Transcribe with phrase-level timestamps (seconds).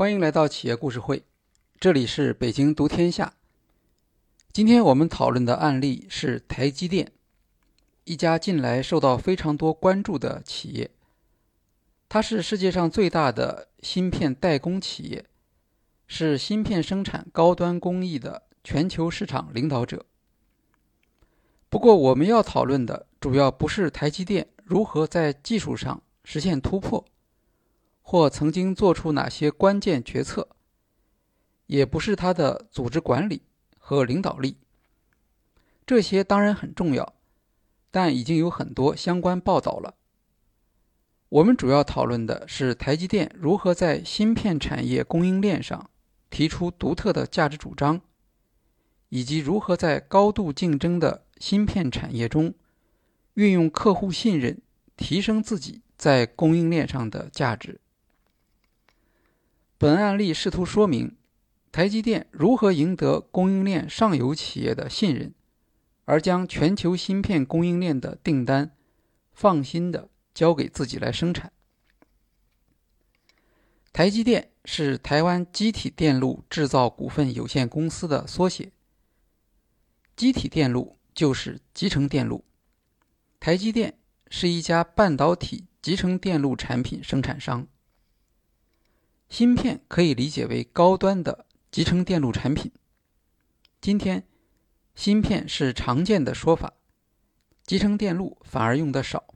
[0.00, 1.24] 欢迎来到企业故事会，
[1.78, 3.34] 这里是北京读天下。
[4.50, 7.12] 今天我们讨论的案例是台积电，
[8.04, 10.90] 一家近来受到非常多关注的企业。
[12.08, 15.26] 它是世界上最大的芯片代工企业，
[16.06, 20.06] 是芯片生产高端工艺的全球市场领导者。
[21.68, 27.04] 不过，我们要讨论的主要不是台积电如何在技术上实现突破，
[28.10, 30.48] 或曾经做出哪些关键决策，
[31.66, 33.42] 也不是他的组织管理
[33.78, 34.56] 和领导力。
[35.86, 37.14] 这些当然很重要，
[37.88, 39.94] 但已经有很多相关报道了。
[41.28, 45.88] 我们主要讨论的是台积电如何在芯片产业供应链上
[46.30, 48.00] 提出独特的价值主张，
[49.10, 52.54] 以及如何在高度竞争的芯片产业中，
[53.34, 54.60] 运用客户信任，
[54.96, 57.80] 提升自己在供应链上的价值。
[59.80, 61.16] 本案例试图说明，
[61.72, 65.32] 台积电如何赢得供应链上游企业的信任，
[66.04, 68.76] 而将全球芯片供应链的订单
[69.32, 71.50] 放心的交给自己来生产。
[73.90, 78.72] 台积电是台湾机体电路制造股份有限公司的缩写。
[80.14, 80.98] 机体电路。
[81.12, 82.44] 就是集成电路。
[83.40, 83.98] 台积电
[84.30, 87.66] 是一家半导体集成电路产品生产商。
[89.30, 92.70] 芯片可以理解为高端的集成电路产品。
[93.80, 94.26] 今天，
[94.94, 96.74] 芯片是常见的说法，
[97.64, 99.32] 集成电路反而用的少。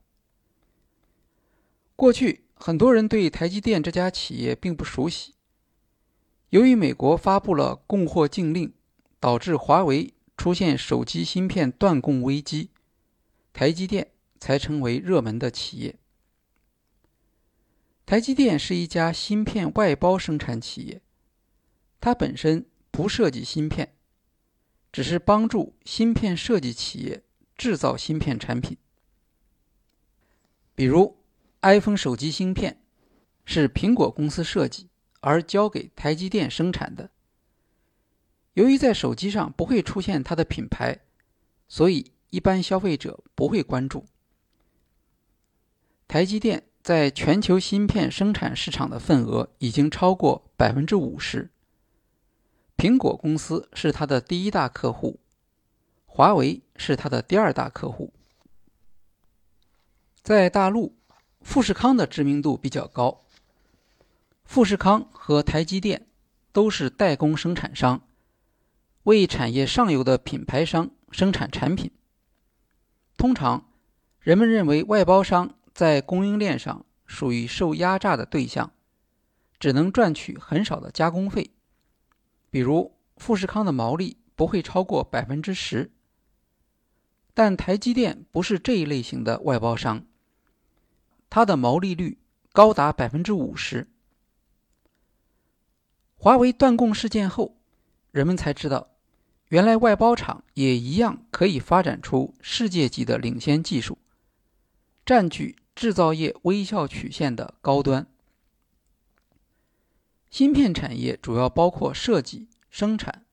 [1.96, 5.34] 过去，很多人对台积电这家企业并不熟悉。
[6.50, 8.74] 由于美国发布了供货禁令，
[9.18, 10.12] 导致华为。
[10.36, 12.70] 出现手机芯片断供危机，
[13.52, 15.94] 台积电才成为热门的企业。
[18.06, 21.00] 台积电是一家芯片外包生产企业，
[22.00, 23.94] 它本身不设计芯片，
[24.92, 27.22] 只是帮助芯片设计企业
[27.56, 28.76] 制造芯片产品。
[30.74, 31.16] 比如
[31.62, 32.82] ，iPhone 手机芯片
[33.46, 37.10] 是苹果公司设计而交给台积电生产的。
[38.52, 41.00] 由于在手机上不会出现它的品牌，
[41.66, 44.04] 所以一般消费者不会关注。
[46.06, 51.48] 台积电在全球芯片生产市场的份额已经超过百分之五十。
[52.76, 55.18] 苹果公司是它的第一大客户，
[56.04, 58.12] 华为是它的第二大客户。
[60.20, 60.94] 在大陆，
[61.40, 63.22] 富士康的知名度比较高。
[64.44, 66.06] 富士康和台积电
[66.52, 68.02] 都是代工生产商。
[69.04, 71.90] 为产业上游的品牌商生产产品。
[73.16, 73.70] 通常，
[74.20, 78.72] 人们认为外包商在供应链上属于受压榨的对象，
[79.58, 81.50] 只能赚取很少的加工费。
[82.48, 85.90] 比如，富士康的毛利不会超过百分之十。
[87.34, 90.06] 但台积电不是这一类型的外包商，
[91.28, 92.18] 它的毛利率
[92.52, 93.88] 高达百分之五十。
[96.16, 97.56] 华为断供事件后，
[98.12, 98.90] 人们才知道。
[99.48, 103.98] 原来外包厂也一样可以发展出世界级的领先技术，
[105.04, 108.06] 占据制造业微笑曲线的高端。
[110.30, 113.24] 芯片产业主要包括设计、生产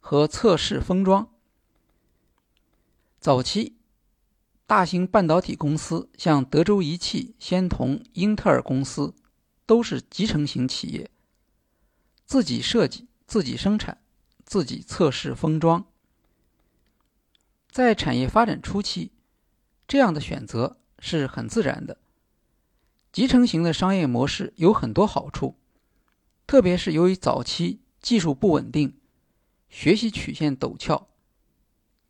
[0.00, 1.28] 和测试封装。
[3.20, 3.76] 早期，
[4.66, 9.14] 大型半导体公司像德州仪器、仙童、英特尔公司，
[9.64, 11.10] 都是集成型企业，
[12.24, 13.98] 自己设计、自己生产。
[14.48, 15.86] 自己测试封装，
[17.68, 19.10] 在产业发展初期，
[19.88, 21.98] 这样的选择是很自然的。
[23.12, 25.56] 集成型的商业模式有很多好处，
[26.46, 28.98] 特别是由于早期技术不稳定，
[29.68, 31.08] 学习曲线陡峭，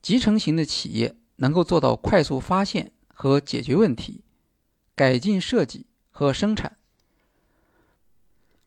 [0.02, 4.22] 集成型的企业能够做到快速发现和解决问题，
[4.94, 6.76] 改进设计和生产。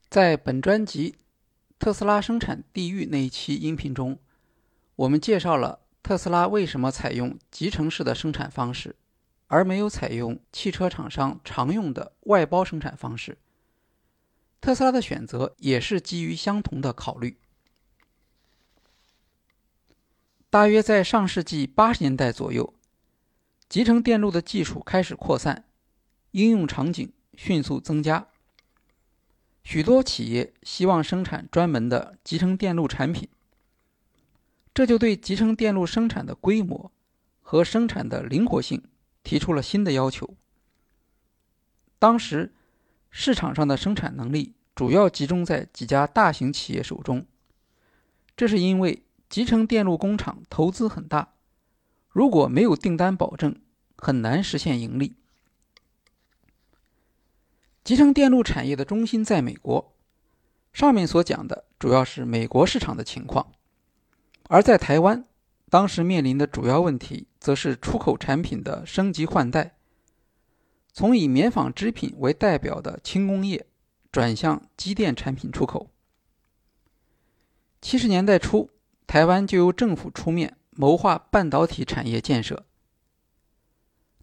[0.09, 1.15] 在本专辑。
[1.79, 4.19] 特斯拉生产地狱那一期音频中，
[4.97, 8.97] 我们介绍了特斯拉为什么采用集成式的生产方式，
[9.49, 13.37] 而没有采用汽车厂商常用的外包生产方式。
[14.61, 17.37] 特斯拉的选择也是基于相同的考虑。
[20.49, 22.73] 大约在上世纪八十年代左右，
[23.67, 25.65] 集成电路的技术开始扩散，
[26.31, 28.27] 应用场景迅速增加。
[29.63, 33.27] 许多企业希望生产专门的集成电路产品，
[34.73, 36.91] 这就对集成电路生产的规模
[37.41, 38.83] 和生产的灵活性
[39.29, 40.35] 提出了新的要求。
[41.99, 42.51] 当时，
[43.11, 47.27] 市场上的生产能力主要集中在几家大型企业手中。
[48.35, 51.33] 这是因为集成电路工厂投资很大，
[52.09, 53.61] 如果没有订单保证，
[53.97, 55.15] 很难实现盈利。
[57.83, 59.93] 集成电路产业的中心在美国，
[60.73, 63.51] 上面所讲的主要是美国市场的情况，
[64.47, 65.23] 而在台湾，
[65.69, 69.75] 当时面临的主要问题则是出口产品的升级换代，
[70.91, 73.67] 从以棉纺织品为代表的轻工业
[74.11, 75.91] 转向机电产品出口。
[77.81, 78.71] 七十年代初，
[79.05, 82.65] 台湾就由政府出面谋划半导体产业建设。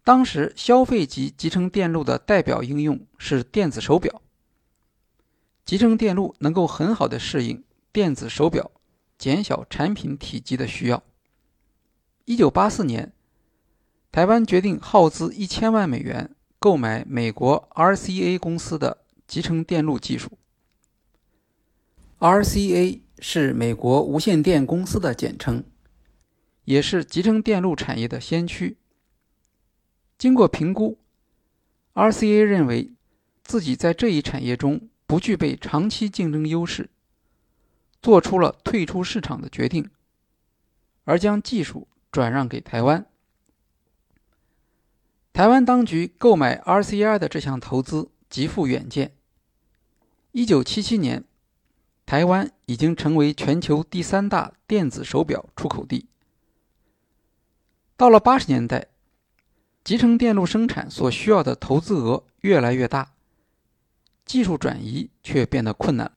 [0.03, 4.21] 当时，消费级集成电路的代表应用是电子手表。
[5.65, 8.71] 集成电路能够很好的适应电子手表
[9.17, 11.03] 减小产品体积的需要。
[12.29, 13.13] 一九八四年，
[14.11, 20.37] 台湾决定耗资一千万美元购买美国 RCA 公司的集成电路技术。
[22.19, 25.63] RCA 是美国无线电公司的简称，
[26.65, 28.75] 也是集成电路产业的先驱。
[30.17, 30.99] 经过评估
[31.93, 32.91] ，RCA 认为
[33.41, 36.89] 自己在这一产业中不具备长期竞争优势，
[38.01, 39.89] 做出了退出市场的决定，
[41.05, 43.05] 而将技术转让给台湾。
[45.31, 49.13] 台湾当局购买 RCA 的这项投资极富远见。
[50.33, 51.23] 1977年，
[52.07, 56.07] 台湾已经成为全球第三大电子手表出口地。
[57.95, 58.87] 到了80年代。
[59.83, 63.13] 集成电路生产所需要的投资额越来越大，
[64.25, 66.11] 技术转移却变得困难。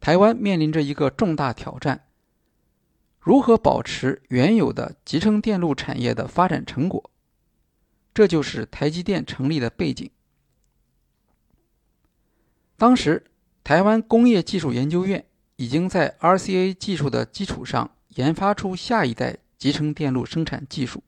[0.00, 2.05] 台湾面临着一个重大挑战：
[3.26, 7.10] 如何保持原有的集成电路产业的发展成果？
[8.14, 10.08] 这就是台积电成立的背景。
[12.76, 13.24] 当时，
[13.64, 15.26] 台湾工业技术研究院
[15.56, 21.02] 已经在 RCA 技术的基础上研发出下一代集成电路生产技术。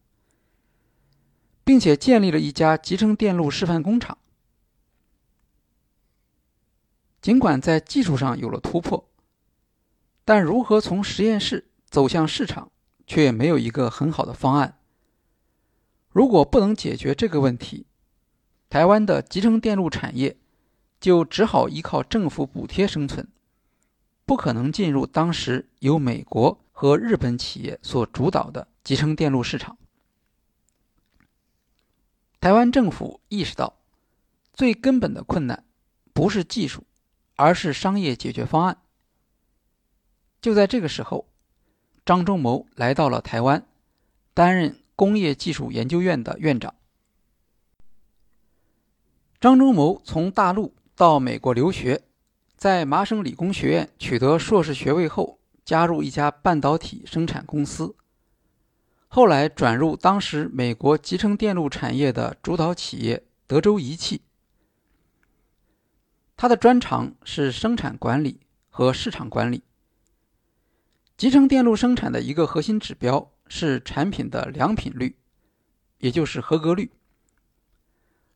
[1.62, 4.19] 并且建立了一家集成电路示范工厂。
[7.21, 9.09] 尽管在技术上有了突破，
[10.25, 12.70] 但如何从实验室走向市场，
[13.06, 14.79] 却没有一个很好的方案。
[16.11, 17.87] 如果不能解决这个问题，
[18.69, 20.37] 台湾的集成电路产业
[21.00, 23.29] 就只好依靠政府补贴生存，
[24.26, 29.79] 不可能进入当时由美国和日本企业所主导的集成电路市场。
[32.40, 33.79] 台湾政府意识到，
[34.52, 35.64] 最根本的困难
[36.12, 36.85] 不是技术，
[37.37, 38.76] 而是商业解决方案。
[40.40, 41.26] 就在这个时候，
[42.08, 43.66] 张忠谋来到了台湾，
[44.32, 46.75] 担任工业技术研究院的院长。
[49.38, 52.00] 张忠谋从大陆到美国留学，
[52.56, 57.94] 在麻省理工学院取得硕士学位后，加入一家半导体生产公司。
[59.08, 64.22] 后来转入当时美国集成电路产业的主导企业德州仪器。
[66.38, 68.40] 他的专长是生产管理
[68.70, 69.62] 和市场管理。
[71.19, 75.17] 集成电路生产的一个核心指标是产品的良品率，
[75.99, 76.92] 也就是合格率。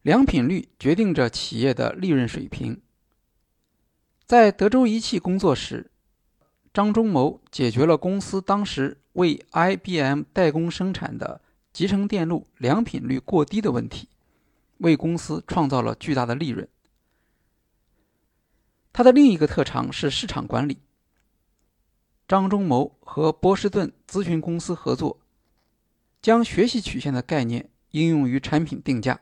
[0.02, 2.83] 良品率决定着企业的利润水平。
[4.26, 5.92] 在德州仪器工作时，
[6.75, 8.99] 张忠谋解决了公司当时。
[9.12, 14.09] 为 IBM 代工生产的集成电路良品率过低的问题，
[14.78, 16.66] 为公司创造了巨大的利润。
[18.90, 20.78] 他的另一个特长是市场管理。
[22.32, 25.18] 张忠谋和波士顿咨询公司合作，
[26.22, 29.20] 将学习曲线的概念应用于产品定价。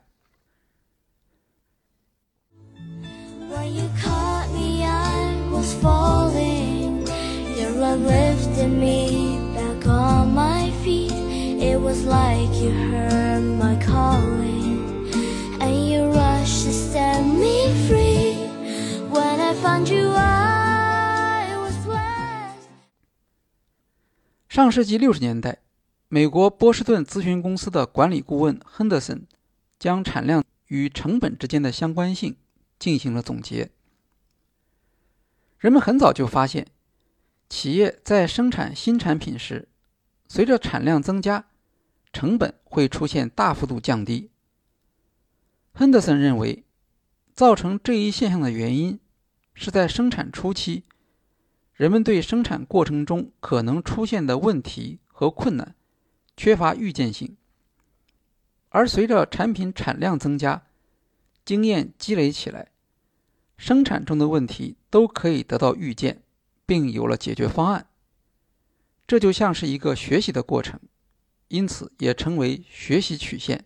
[24.51, 25.59] 上世纪六十年代，
[26.09, 29.25] 美国波士顿咨询公司的管理顾问亨德森
[29.79, 32.35] 将产量与成本之间的相关性
[32.77, 33.71] 进行了总结。
[35.57, 36.67] 人们很早就发现，
[37.49, 39.69] 企业在生产新产品时，
[40.27, 41.47] 随着产量增加，
[42.13, 44.33] 成本会出现大幅度降低。
[45.73, 46.65] 亨德森认为，
[47.33, 48.99] 造成这一现象的原因
[49.55, 50.83] 是在生产初期。
[51.81, 55.75] 人们对生产过程中可能出现的问题和困难
[56.37, 57.39] 缺乏预见性，
[58.69, 60.65] 而随着产品产量增加，
[61.43, 62.69] 经验积累起来，
[63.57, 66.21] 生产中的问题都可以得到预见，
[66.67, 67.87] 并有了解决方案。
[69.07, 70.79] 这就像是一个学习的过程，
[71.49, 73.65] 因此也称为学习曲线。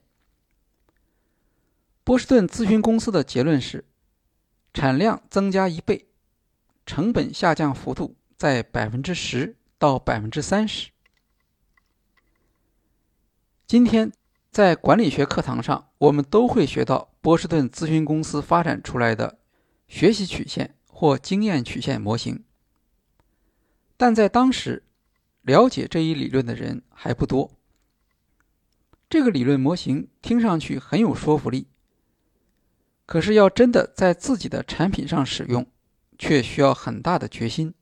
[2.05, 3.85] 波士顿咨询公司的结论是：
[4.73, 6.07] 产量增加一倍，
[6.87, 10.91] 成本下降幅度在百分之十到百分之三十。
[13.67, 14.13] 今天
[14.51, 19.39] 在管理学课堂上，我们都会学到波士顿咨询公司发展出来的
[19.89, 22.45] 学习曲线或经验曲线模型，
[23.97, 24.83] 但在当时。
[25.47, 27.51] 了解这一理论的人还不多。
[29.11, 31.67] 这个理论模型听上去很有说服力，
[33.05, 35.67] 可是要真的在自己的产品上使用，
[36.19, 37.75] 却需要很大的决心。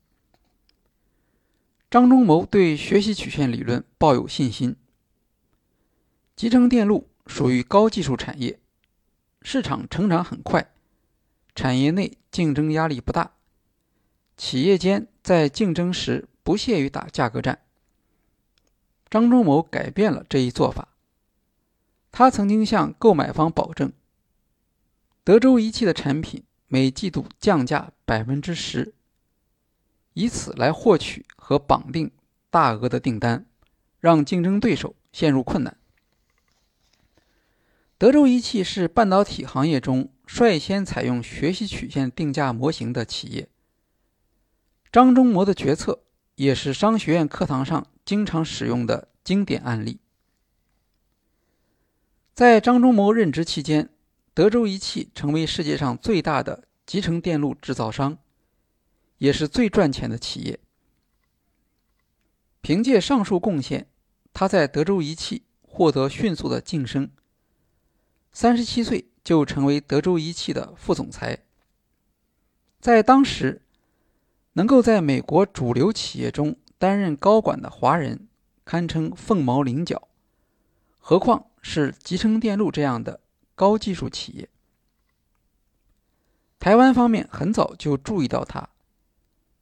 [1.91, 4.77] 张忠谋对学习曲线理论抱有信心。
[6.35, 8.59] 集成电路属于高技术产业，
[9.43, 10.73] 市场成长很快，
[11.55, 13.33] 产业内竞争压力不大，
[14.37, 16.29] 企业间在竞争时。
[16.45, 17.61] 不屑于打价格战。
[19.09, 20.89] 张忠谋改变了这一做法。
[22.11, 23.93] 他曾经向购买方保证，
[25.23, 28.95] 德州仪器的产品每季度降价百分之十，
[30.15, 32.11] 以此来获取和绑定
[32.49, 33.45] 大额的订单，
[34.01, 35.77] 让竞争对手陷入困难。
[37.99, 43.51] 德州仪器是半导体行业中率先采用学习曲线定价模型的企业。
[44.91, 46.01] 张忠谋的决策。
[46.37, 50.01] 也是商学院课堂上经常使用的经典案例。
[52.33, 53.91] 在张忠谋任职期间，
[54.35, 58.19] 德州仪器成为世界上最大的集成电路制造商，
[59.19, 60.59] 也是最赚钱的企业。
[62.61, 63.89] 凭借上述贡献，
[64.33, 67.11] 他在德州仪器获得迅速的晋升。
[68.33, 71.39] 三十七岁就成为德州仪器的副总裁。
[72.81, 73.63] 在当时。
[74.55, 78.29] 能够在美国主流企业中担任高管的华人，
[78.67, 80.09] 堪称凤毛麟角，
[80.99, 83.21] 何况是集成电路这样的
[83.55, 84.49] 高技术企业。
[86.59, 88.69] 台湾方面很早就注意到他，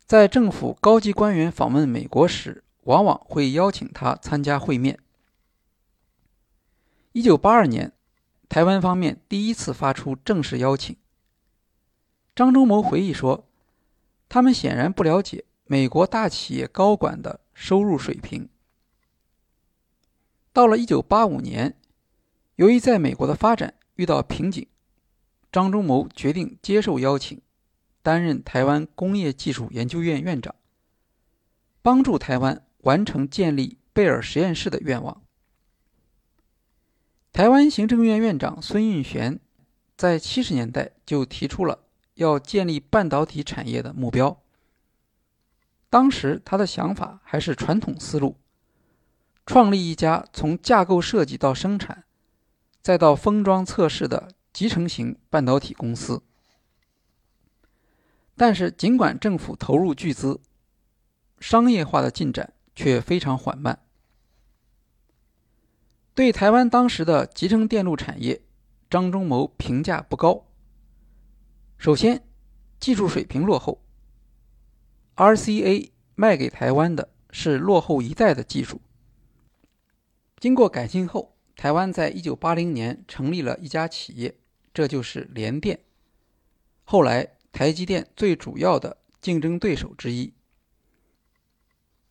[0.04, 4.98] 在政府高级官员访问美国时，往往会邀请他参加会面。
[7.12, 7.92] 一九八二年，
[8.48, 10.96] 台湾方面第一次发出正式邀请。
[12.34, 13.46] 张忠谋回忆说。
[14.32, 18.48] 他们显然不了解美国大企业高管的收入水平。
[20.52, 21.76] 到了1985年，
[22.54, 24.66] 由于在美国的发展遇到瓶颈，
[25.52, 27.38] 张忠谋决定接受邀请，
[28.02, 30.54] 担任台湾工业技术研究院院长，
[31.82, 35.22] 帮助台湾完成建立贝尔实验室的愿望。
[37.30, 39.38] 台湾行政院院长孙运璇
[39.98, 41.80] 在70年代就提出了。
[42.14, 44.42] 要建立半导体产业的目标。
[45.88, 48.36] 当时他的想法还是传统思路，
[49.46, 52.04] 创立一家从架构设计到生产，
[52.82, 56.22] 再到封装测试的集成型半导体公司。
[58.36, 60.40] 但是，尽管政府投入巨资，
[61.38, 63.80] 商业化的进展却非常缓慢。
[66.14, 68.42] 对台湾当时的集成电路产业，
[68.88, 70.46] 张忠谋评价不高。
[71.76, 72.22] 首先，
[72.78, 73.82] 技术水平落后。
[75.16, 78.80] RCA 卖给台湾的是落后一代的技术。
[80.38, 84.34] 经过改进后，台湾在一九八零年成立了一家企业，
[84.72, 85.78] 这就是联电，
[86.84, 90.32] 后来台积电最主要的竞争对手之一。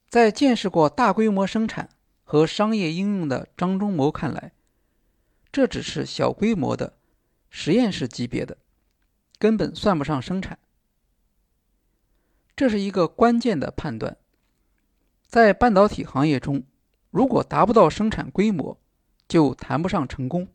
[0.08, 1.90] 在见识过大规模生产
[2.24, 4.52] 和商业应用的张忠谋看来，
[5.52, 6.94] 这只是小规模的
[7.50, 8.56] 实验室级别的。
[9.40, 10.60] 根本算不上生产，
[12.56, 14.16] 这是一个关键的判断。
[15.26, 16.62] 在半导体行业中，
[17.10, 18.78] 如果达不到生产规模，
[19.30, 20.50] 就谈不上成功。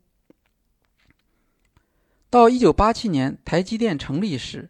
[2.29, 4.69] 到一九八七年台积电成立时，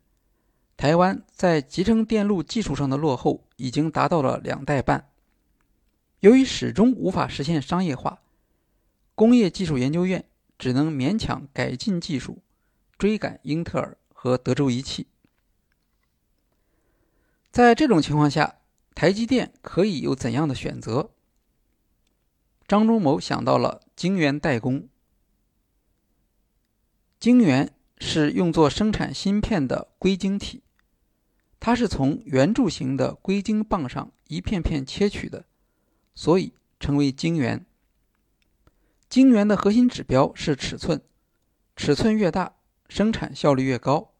[0.77, 5.09] 台湾在集成电路技术上的落后已经达到了两代半。
[6.21, 8.21] 由于始终无法实现商业化，
[9.13, 10.23] 工业技术研究院
[10.57, 12.41] 只能勉强改进技术，
[12.97, 13.97] 追赶英特尔。
[14.17, 15.05] 和德州仪器，
[17.51, 18.55] 在这种情况下，
[18.95, 21.11] 台积电可以有怎样的选择？
[22.67, 24.89] 张忠谋想到了晶圆代工。
[27.19, 30.63] 晶圆是用作生产芯片的硅晶体，
[31.59, 35.45] 它是从圆柱形的硅晶棒上一片片切取的，
[36.15, 37.65] 所以称为晶圆。
[39.07, 41.01] 晶圆的核心指标是尺寸，
[41.75, 42.55] 尺寸越大，
[42.89, 44.11] 生产效率越高。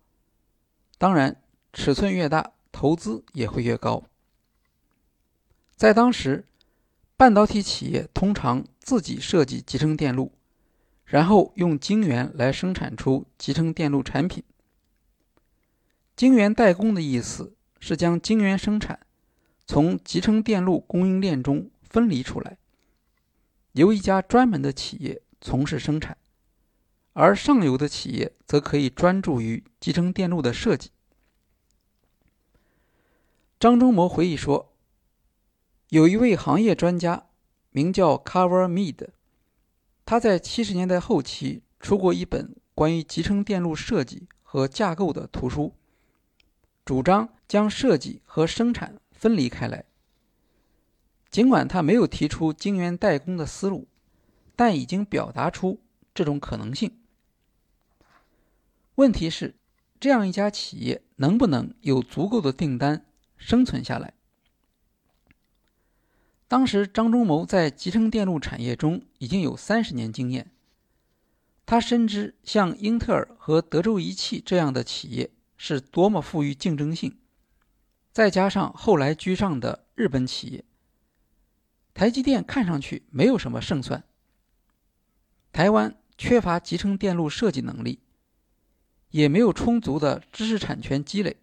[0.99, 1.41] 当然，
[1.73, 4.03] 尺寸越大，投资也会越高。
[5.75, 6.45] 在当时，
[7.17, 10.33] 半导体企业通常自己设计集成电路，
[11.05, 14.43] 然后用晶圆来生产出集成电路产品。
[16.17, 18.99] 晶圆代工的意思是将晶圆生产
[19.65, 22.57] 从集成电路供应链中分离出来，
[23.71, 26.17] 由一家专门的企业从事生产，
[27.13, 30.91] 而上游的企业则可以专注于集成电路的设计。
[33.57, 34.74] 张忠谋回忆说。
[35.95, 37.27] 有一位行业专家，
[37.71, 39.11] 名叫 Cover Mead，
[40.05, 45.73] 他在七十年代后期出过一本关于集成电路设计和架构的图书，
[46.83, 49.85] 主张将设计和生产分离开来。
[51.31, 53.87] 尽管他没有提出晶圆代工的思路，
[54.53, 55.79] 但已经表达出
[56.13, 56.91] 这种可能性。
[58.95, 59.55] 问题是，
[59.97, 63.05] 这样一家企业能不能有足够的订单
[63.37, 64.14] 生存下来？
[66.55, 70.53] 当时，张忠谋在集成电路产业中已经有三十年经验。
[71.65, 77.19] 他深知像英特尔和德州仪器这样的企业是多么富于竞争性，
[78.13, 80.63] 再加上后来居上的日本企业，
[81.93, 84.05] 台积电看上去没有什么胜算。
[85.51, 87.99] 台湾缺乏集成电路设计能力，
[89.09, 91.35] 也没有充足的知识产权积累，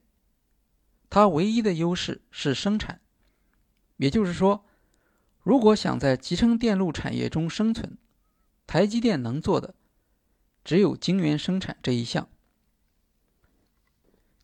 [1.11, 3.03] 它唯一的优势是生产，
[3.99, 4.65] 也就是说。
[5.43, 7.99] 如果想在集成电路产业中生存，
[8.67, 9.75] 台积电能做的
[10.65, 12.29] 只有晶圆生产这一项。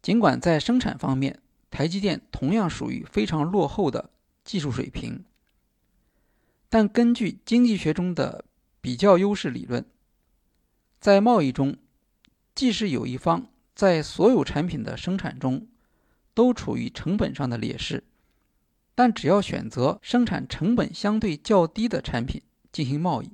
[0.03, 1.41] 尽管在生产方面，
[1.71, 4.11] 台积电同样属于非常落后的
[4.45, 5.25] 技术水平，
[6.69, 8.45] 但根据经济学中的
[8.81, 9.85] 比较优势理论，
[11.01, 11.77] 在贸易中，
[12.55, 15.69] 即使有一方在所有产品的生产中
[16.35, 18.03] 都处于成本上的劣势。
[18.99, 23.31] 但只要选择生产成本相对较低的产品进行贸易，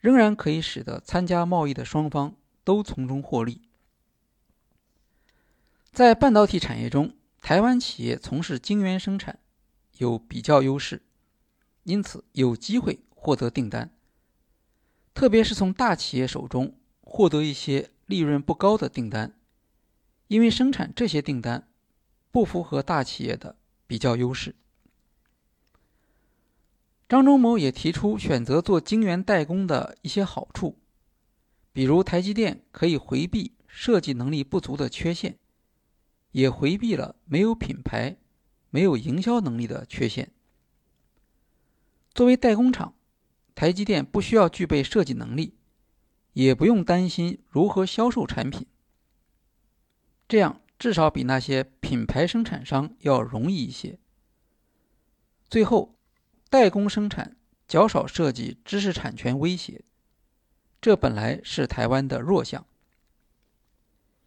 [0.00, 3.60] 仍然可以使得参加贸易的双方都从中获利。
[5.92, 9.38] 在半导体产业中，台湾企业从事晶圆生产
[9.98, 11.02] 有比较优势，
[11.82, 13.90] 因此有机会获得订单，
[15.12, 19.34] 特别是从大企业手中获得一些利润不高的订单，
[20.28, 21.68] 因为生产这些订单
[22.30, 23.56] 不符合大企业的。
[23.86, 24.54] 比较优势。
[27.08, 30.78] 张忠谋也提出选择做晶圆代工的一些好处，
[31.72, 35.38] 比如台积电可以回避设计能力不足的缺陷，
[36.32, 38.16] 也回避了没有品牌、
[38.70, 40.32] 没有营销能力的缺陷。
[42.14, 42.94] 作为代工厂，
[43.54, 45.54] 台积电不需要具备设计能力，
[46.32, 48.66] 也不用担心如何销售产品。
[50.26, 50.62] 这样。
[50.78, 53.98] 至少比那些品牌生产商要容易一些。
[55.48, 55.94] 最后，
[56.50, 59.84] 代工生产较少涉及知识产权威胁，
[60.80, 62.66] 这本来是台湾的弱项。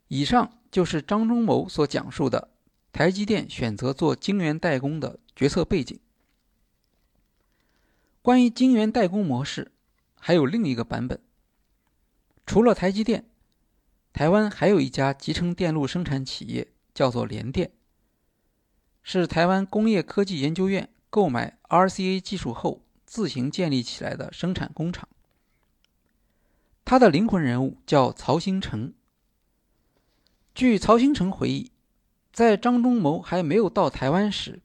[0.08, 2.50] 以上就是张忠谋所讲述的
[2.94, 6.00] 台积电选择做晶圆代工的决策背景。
[8.22, 9.72] 关于晶圆代工模式，
[10.16, 11.20] 还有另一个版本，
[12.46, 13.26] 除了台积电。
[14.18, 17.70] 台湾还有一家集成电路生产企业，叫做联电，
[19.04, 25.08] 是台湾工业科技研究院购买 RCA 技术后自行建立起来的生产工厂。
[26.84, 28.92] 他的灵魂人物叫曹兴诚。
[30.56, 31.72] 据曹兴诚回忆，
[32.34, 34.62] 在张忠谋还没有到台湾时，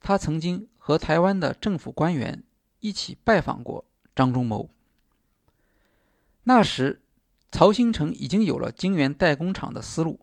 [0.00, 2.42] 他曾经和台湾的政府官员
[2.80, 3.84] 一起拜访过
[4.16, 4.68] 张忠谋。
[6.42, 7.02] 那时。
[7.50, 10.20] 曹兴诚已经有了晶圆代工厂的思路，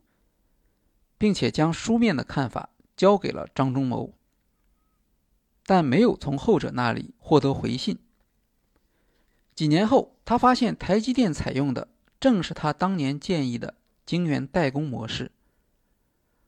[1.17, 4.13] 并且将书面的看法交给了张忠谋，
[5.65, 7.97] 但没有从后者那里获得回信。
[9.55, 11.87] 几年后，他发现台积电采用的
[12.19, 15.31] 正是他当年建议的晶圆代工模式，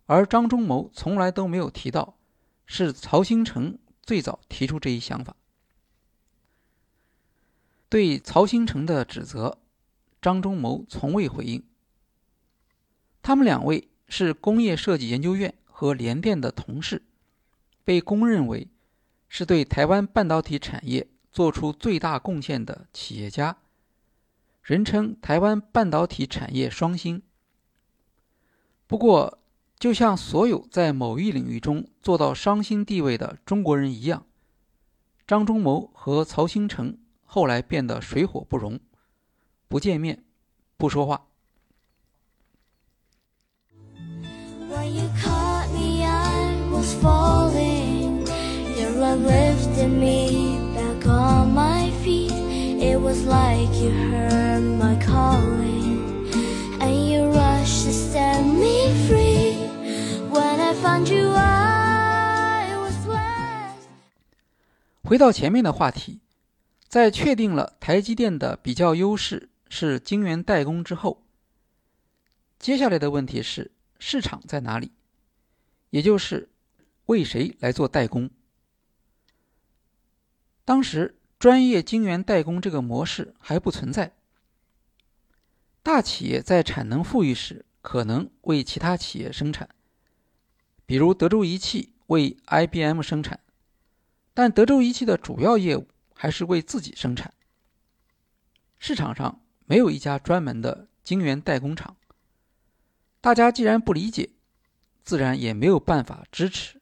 [0.06, 2.18] 而张忠谋从来都没有提到
[2.66, 5.36] 是曹兴诚最早提出这一想法。
[7.90, 9.58] 对曹兴诚的指责。
[10.22, 11.64] 张忠谋从未回应。
[13.22, 17.04] 他们两位是工业设计研究院和联电的同事，
[17.84, 18.68] 被公认为
[19.28, 23.58] 是对台湾半导体产业做出最大贡献的企业家，
[24.64, 27.22] 人称“台湾半导体产业双星”。
[28.88, 29.40] 不过，
[29.78, 34.26] 就像所有在某一领域中做到双星地位的中国人一样，
[35.28, 38.80] 张忠谋和曹兴诚后来变得水火不容。
[39.68, 40.24] 不见面，
[40.78, 41.24] 不说话。
[65.04, 66.20] 回到前面的话题，
[66.90, 71.26] 在确定了台积电的比较优势是晶圆代工之后，
[72.58, 74.92] 接下来的问题是市场在哪里？
[75.90, 76.50] 也就是
[77.06, 78.30] 为谁来做代工？
[80.66, 84.14] 当时专业晶圆代工这个模式还不存在，
[85.82, 89.70] 大企业在产能富裕时可能为其他企业生产，
[90.86, 93.40] 比如德州仪器为 IBM 生产。
[94.34, 97.34] 但德州仪器的主要业务还是为自己生产，
[98.78, 101.96] 市场上没有一家专门的晶圆代工厂。
[103.22, 104.32] 大家既然不理解，
[105.04, 106.82] 自然也没有办法支持，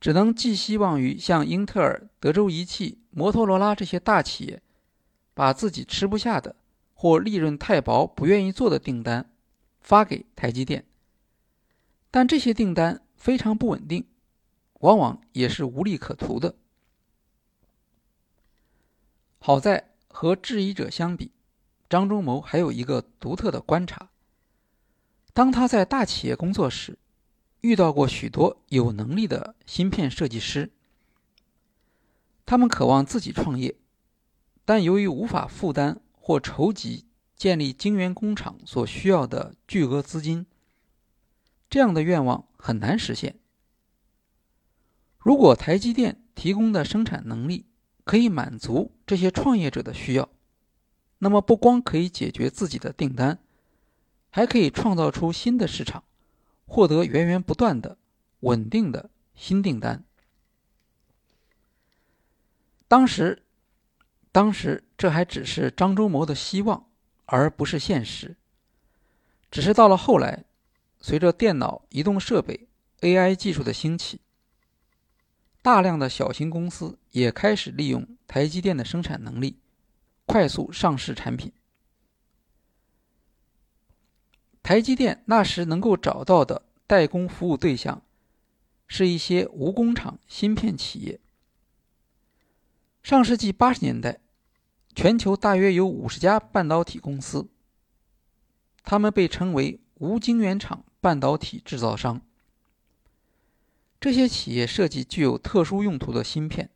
[0.00, 4.60] 只能寄希望于像英特尔、德州仪器、摩托罗拉这些大企业，
[5.34, 6.56] 把自己吃不下的
[6.94, 9.30] 或利润太薄不愿意做的订单
[9.80, 10.84] 发给台积电。
[12.10, 14.04] 但这些订单非常不稳定。
[14.80, 16.56] 往往也是无利可图的。
[19.38, 21.32] 好在和质疑者相比，
[21.88, 24.10] 张忠谋还有一个独特的观察。
[25.32, 26.98] 当他在大企业工作时，
[27.62, 30.70] 遇到过许多有能力的芯片设计师，
[32.44, 33.74] 他们渴望自己创业，
[34.64, 40.44] 但由于无法负担或筹集建立晶圆工厂所需要的巨额资金，
[41.70, 43.38] 这样的愿望很难实现。
[45.18, 47.66] 如果台积电提供的生产能力
[48.04, 50.26] 可以满足这些创业者的需要，
[51.18, 53.38] 那么不光可以解决自己的订单，
[54.30, 56.02] 还可以创造出新的市场，
[56.64, 57.98] 获得源源不断的
[58.40, 60.02] 稳定的新订单。
[62.88, 63.42] 当时，
[64.32, 66.86] 当时这还只是张忠谋的希望，
[67.26, 68.34] 而不是现实。
[69.50, 70.46] 只是到了后来，
[71.02, 72.66] 随着电脑、移动设备、
[73.02, 74.20] AI 技术的兴起。
[75.62, 79.60] 大量的小型公司也开始利用台积电的生产能力，
[80.26, 81.52] 快速上市产品。
[84.60, 88.02] 台积电那时能够找到的代工服务对象，
[88.88, 91.20] 是一些无工厂芯片企业。
[93.04, 94.18] 上世纪八十年代，
[94.96, 97.48] 全球大约有五十家半导体公司，
[98.82, 102.20] 他们被称为无晶圆厂半导体制造商。
[104.02, 106.70] 这些企业设计具有特殊用途的芯片，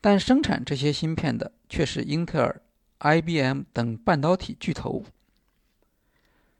[0.00, 2.62] 但生产这些芯片的却是英特尔、
[3.00, 5.04] IBM 等半导体巨头。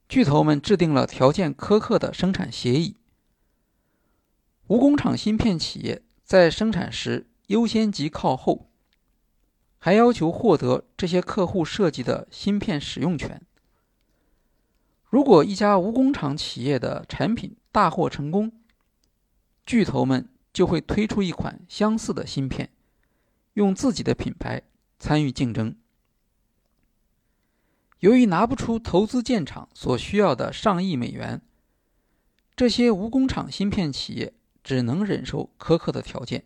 [0.09, 2.97] 巨头们制定了条件苛刻的生产协议，
[4.67, 8.69] 无工厂芯片企业在生产时优先级靠后，
[9.79, 13.41] 还要求获得这些客户设计的芯片使用权。
[15.05, 18.51] 如果一家无工厂企业的产品大获成功，
[19.67, 22.71] 巨头们就会推出一款相似的芯片，
[23.55, 24.63] 用自己的品牌
[24.99, 25.77] 参与竞争。
[27.99, 31.43] 由于拿不出投资建厂所需要的上亿美元，
[32.55, 36.45] 这些无工厂芯片企业只能忍受苛刻的条件。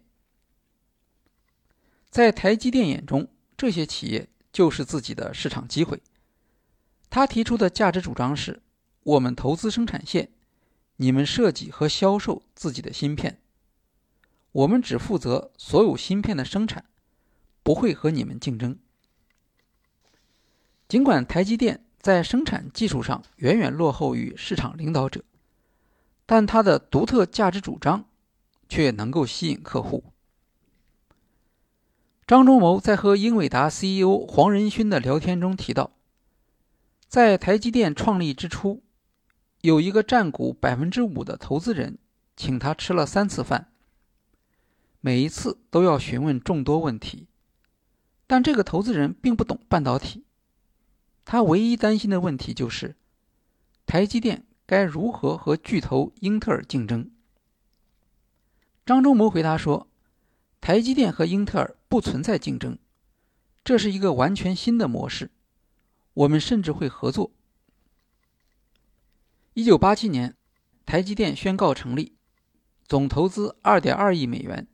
[2.08, 6.00] 在台积电眼中，这些企业就是自己的市场机会。
[7.10, 8.62] 他提出的价值主张是：
[9.02, 10.30] 我们投资生产线。
[11.02, 13.40] 你们设计和销售自己的芯片，
[14.52, 16.84] 我们只负责所有芯片的生产，
[17.62, 18.78] 不会和你们竞争。
[20.86, 25.24] 尽管台积电在生产技术上远远落后于市场领导者，
[26.26, 28.04] 但它的独特价值主张
[28.68, 30.04] 却能够吸引客户。
[32.26, 35.92] 张忠谋在和英伟达 CEO 黄仁勋的聊天中提到，
[37.08, 38.82] 在台积电创立之初。
[39.62, 41.98] 有一个占股百分之五的投资人，
[42.34, 43.70] 请他吃了三次饭，
[45.00, 47.26] 每一次都要询问众多问题，
[48.26, 50.24] 但这个投资人并不懂半导体，
[51.26, 52.96] 他唯一担心的问题就是，
[53.84, 57.10] 台积电该如何和巨头英特尔竞争。
[58.86, 59.88] 张忠谋回答说，
[60.62, 62.78] 台积电和英特尔不存在竞争，
[63.62, 65.30] 这是一个完全新的模式，
[66.14, 67.30] 我们甚至会合作。
[69.54, 70.36] 一九八七年，
[70.86, 72.16] 台积电宣告成立，
[72.86, 74.68] 总投资二点二亿美元，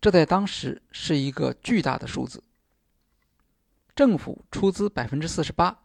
[0.00, 2.44] 这在当时是一个巨大的数字。
[3.96, 5.82] 政府出资百分之四十八，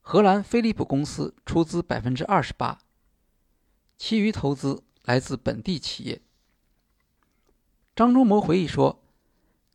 [0.00, 2.78] 荷兰飞利浦公司出资百分之二十八，
[3.98, 6.22] 其余投资来自本地企业。
[7.94, 9.04] 张忠谋回忆说，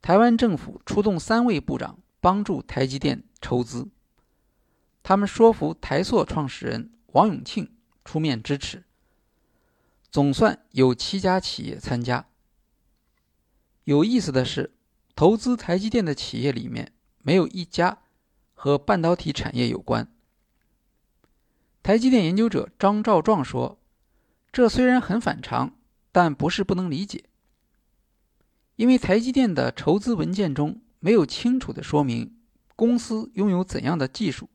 [0.02, 3.88] 台湾政府出动三位部长帮助台积电筹资，
[5.04, 8.84] 他们说服台塑创始人王永庆出面支持。
[10.12, 12.28] 总算有七家企业参加。
[13.84, 14.74] 有意思的是，
[15.16, 18.00] 投资台积电的企业里面没有一家
[18.54, 20.12] 和半导体产业有关。
[21.84, 23.80] 台积电研究者张兆壮说
[24.52, 25.76] ：“这虽然很反常，
[26.12, 27.26] 但不是不能理解。
[28.76, 32.38] 因为台积电的筹资文件中没有清楚的说明
[32.76, 34.50] 公司拥有怎样的技术，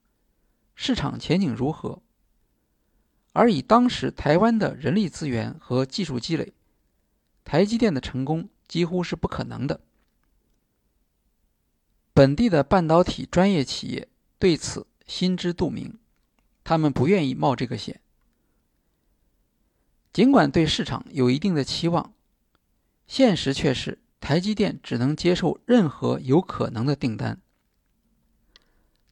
[0.75, 2.03] 市场前景如何。”
[3.35, 6.53] 而以当时台湾的人力资源和技术积累，
[7.44, 9.81] 台积电的成功几乎是不可能的。
[12.12, 14.07] 本地的半导体专业企业
[14.38, 15.99] 对此心知肚明，
[16.62, 18.01] 他们不愿意冒这个险。
[20.12, 22.14] 尽管对市场有一定的期望，
[23.09, 27.40] 现实却是台积电只能接受任何有可能的订单。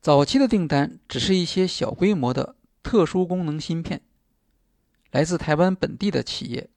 [0.01, 2.55] 早期的订单只是一些小规模的
[2.85, 4.01] 特殊功能芯片。
[5.13, 6.71] 来自台湾本地的企业，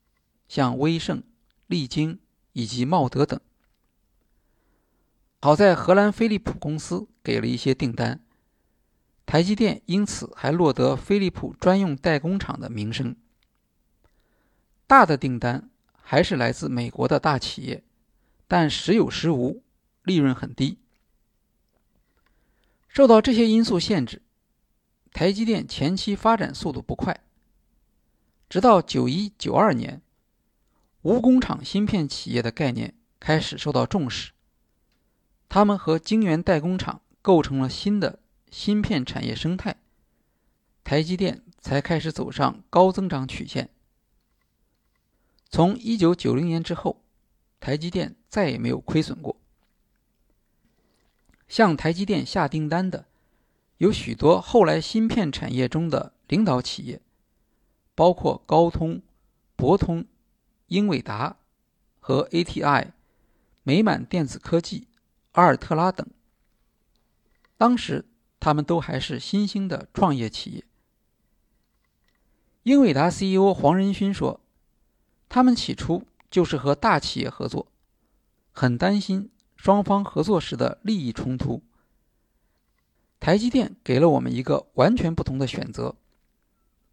[0.50, 1.24] 像威盛、
[1.68, 2.20] 利晶
[2.52, 3.40] 以及茂德等。
[5.42, 8.22] 好在荷兰飞利浦公司给了一些订单，
[9.26, 13.16] 台积电因此还落得飞利浦专用代工厂的名声。
[14.86, 17.86] 大的订单还是来自美国的大企业，
[18.50, 19.64] 但时有时无，
[20.04, 20.78] 利润很低。
[22.90, 24.22] 受到这些因素限制，
[25.14, 27.22] 台积电前期发展速度不快。
[28.48, 30.02] 直到九一九二年，
[31.02, 34.32] 无工厂芯片企业的概念开始受到重视，
[35.50, 38.20] 他们和晶圆代工厂构成了新的
[38.52, 39.76] 芯片产业生态，
[40.84, 43.70] 台积电才开始走上高增长曲线。
[45.50, 47.02] 从一九九零年之后，
[47.60, 49.38] 台积电再也没有亏损过。
[51.48, 53.06] 向台积电下订单的
[53.78, 57.02] 有许多后来芯片产业中的领导企业。
[57.96, 59.02] 包括高通、
[59.56, 60.06] 博通、
[60.68, 61.38] 英伟达
[62.00, 62.92] 和 ATI、
[63.64, 64.90] 美满电子科技、
[65.32, 66.06] 阿尔特拉等。
[67.58, 68.06] 当时
[68.40, 70.66] 他们都还是新兴的创业企业。
[72.64, 74.42] 英伟达 CEO 黄仁勋说
[75.30, 77.72] ：“他们起初就是和大企业合作，
[78.52, 81.64] 很担心双方合作时的利益冲突。
[83.20, 85.96] 台积电给了我们一个完全不同的选择。”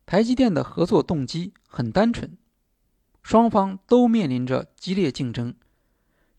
[0.04, 2.36] 台积电的合作动机很单纯，
[3.22, 5.54] 双方都面临着激烈竞争，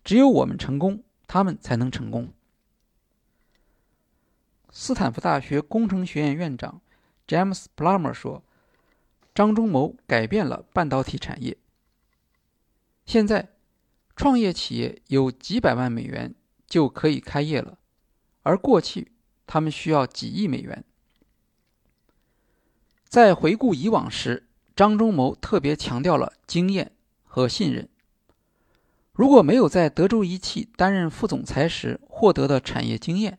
[0.04, 2.34] 只有我们成功，他们才能成功。
[4.69, 6.82] 斯坦福大学工程学院院长
[7.28, 8.43] James Plummer 说
[9.34, 11.58] ：“张忠谋改变了半导体产业。
[13.06, 13.49] 现在，
[14.15, 16.36] 创业企业有几百万美元
[16.67, 17.78] 就可以开业了，
[18.41, 19.12] 而过去
[19.47, 20.84] 他们需要几亿美元。”
[23.13, 27.88] 在回顾以往时，张忠谋特别强调了经验和信任。
[29.12, 33.38] 如果没有在德州仪器担任副总裁时获得的产业经验，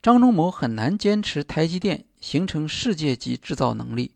[0.00, 4.12] 张忠谋很难坚持台积电形成世界级制造能力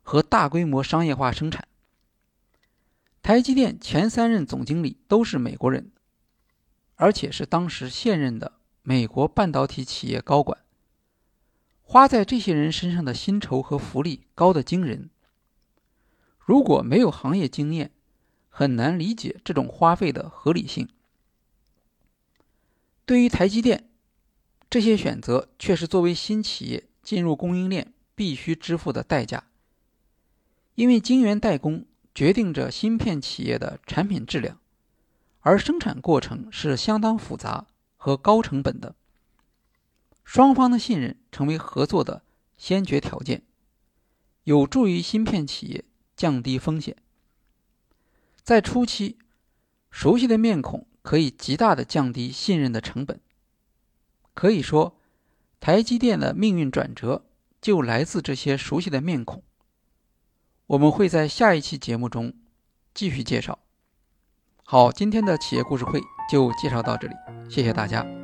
[0.00, 1.68] 和大规模商业化生产。
[3.20, 5.92] 台积电前三任总经理都是美国人，
[6.96, 10.56] 而且是当时现任的美国半导体企业高管。
[11.92, 15.10] 花在这些人身上的薪酬和福利高得惊人。
[16.38, 17.90] 如果没有行业经验，
[18.48, 20.88] 很难理解这种花费的合理性。
[23.04, 23.90] 对于台积电，
[24.70, 29.48] 这些选择却是作为新企业进入供应链必须支付的代价。
[30.76, 34.60] 因为晶圆代工决定着芯片企业的产品质量，
[35.40, 38.94] 而生产过程是相当复杂和高成本的。
[40.32, 42.22] 双方的信任成为合作的
[42.56, 43.42] 先决条件，
[44.44, 46.96] 有助于芯片企业降低风险。
[48.40, 49.18] 在初期，
[49.90, 53.20] 熟悉的面孔可以极大的降低信任的成本。
[54.32, 55.00] 可以说，
[55.58, 57.24] 台积电的命运转折
[57.60, 59.42] 就来自这些熟悉的面孔。
[60.68, 62.32] 我们会在下一期节目中
[62.94, 63.58] 继续介绍。
[64.62, 67.14] 好，今天的企业故事会就介绍到这里，
[67.48, 68.19] 谢谢大家。